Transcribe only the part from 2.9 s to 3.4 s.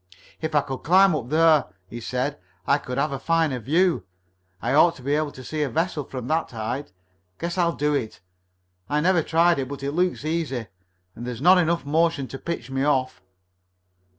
have a